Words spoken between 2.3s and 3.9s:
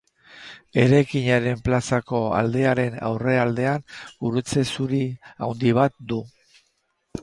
aldearen aurrealdean